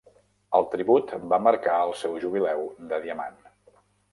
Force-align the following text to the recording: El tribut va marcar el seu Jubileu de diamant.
El 0.59 0.63
tribut 0.69 1.13
va 1.35 1.39
marcar 1.49 1.75
el 1.89 1.93
seu 2.01 2.17
Jubileu 2.25 2.67
de 2.95 3.01
diamant. 3.05 3.39